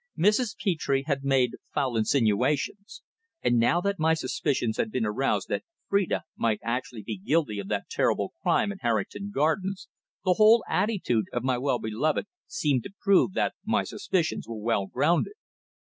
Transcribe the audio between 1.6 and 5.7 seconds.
foul insinuations, and now that my suspicions had been aroused that